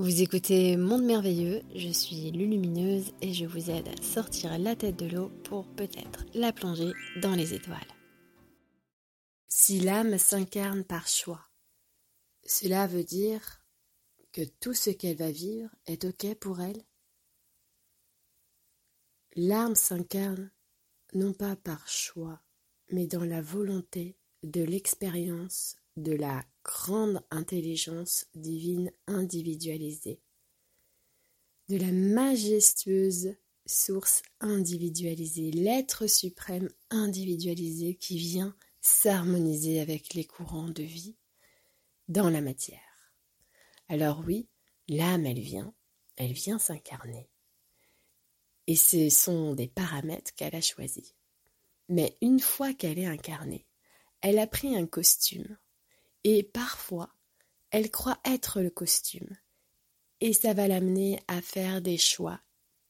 [0.00, 4.96] Vous écoutez Monde Merveilleux, je suis Lulumineuse et je vous aide à sortir la tête
[4.96, 7.76] de l'eau pour peut-être la plonger dans les étoiles.
[9.48, 11.50] Si l'âme s'incarne par choix,
[12.46, 13.62] cela veut dire
[14.32, 16.82] que tout ce qu'elle va vivre est OK pour elle
[19.36, 20.50] L'âme s'incarne
[21.12, 22.40] non pas par choix,
[22.90, 30.20] mais dans la volonté de l'expérience de la grande intelligence divine individualisée,
[31.68, 40.82] de la majestueuse source individualisée, l'être suprême individualisé qui vient s'harmoniser avec les courants de
[40.82, 41.16] vie
[42.08, 42.80] dans la matière.
[43.88, 44.48] Alors oui,
[44.88, 45.74] l'âme, elle vient,
[46.16, 47.30] elle vient s'incarner.
[48.66, 51.14] Et ce sont des paramètres qu'elle a choisis.
[51.88, 53.66] Mais une fois qu'elle est incarnée,
[54.20, 55.56] elle a pris un costume
[56.24, 57.14] et parfois,
[57.70, 59.36] elle croit être le costume.
[60.20, 62.40] Et ça va l'amener à faire des choix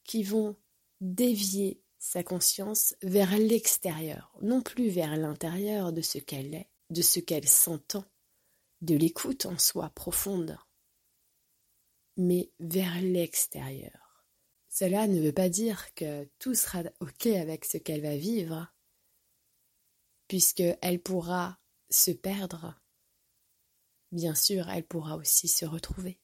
[0.04, 0.56] qui vont
[1.00, 7.20] dévier sa conscience vers l'extérieur, non plus vers l'intérieur de ce qu'elle est, de ce
[7.20, 8.04] qu'elle s'entend,
[8.80, 10.58] de l'écoute en soi profonde,
[12.16, 14.26] mais vers l'extérieur.
[14.68, 18.72] Cela ne veut pas dire que tout sera OK avec ce qu'elle va vivre,
[20.26, 21.58] puisqu'elle pourra
[21.90, 22.79] se perdre
[24.12, 26.20] bien sûr, elle pourra aussi se retrouver.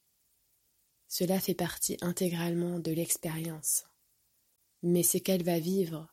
[1.09, 3.85] Cela fait partie intégralement de l'expérience.
[4.83, 6.09] Mais ce qu'elle va vivre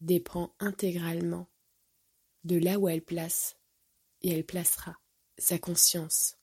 [0.00, 1.48] dépend intégralement
[2.44, 3.56] de là où elle place
[4.22, 4.96] et elle placera
[5.38, 6.36] sa conscience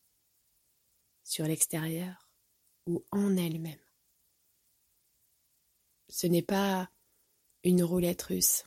[1.23, 2.29] sur l'extérieur
[2.85, 3.79] ou en elle-même.
[6.09, 6.89] Ce n'est pas
[7.63, 8.65] une roulette russe,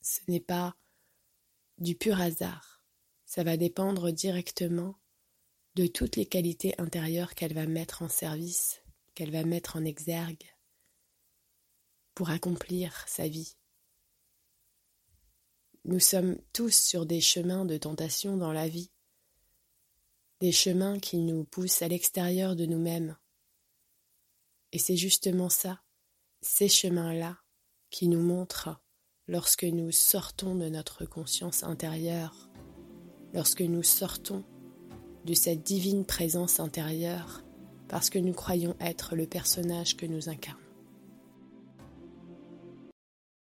[0.00, 0.76] ce n'est pas
[1.78, 2.84] du pur hasard,
[3.26, 4.98] ça va dépendre directement
[5.74, 8.82] de toutes les qualités intérieures qu'elle va mettre en service,
[9.14, 10.44] qu'elle va mettre en exergue
[12.14, 13.56] pour accomplir sa vie.
[15.84, 18.90] Nous sommes tous sur des chemins de tentation dans la vie,
[20.40, 23.16] des chemins qui nous poussent à l'extérieur de nous-mêmes.
[24.72, 25.82] Et c'est justement ça,
[26.40, 27.38] ces chemins-là,
[27.90, 28.80] qui nous montrent
[29.26, 32.50] lorsque nous sortons de notre conscience intérieure,
[33.32, 34.44] lorsque nous sortons
[35.24, 37.42] de cette divine présence intérieure
[37.88, 40.63] parce que nous croyons être le personnage que nous incarnons.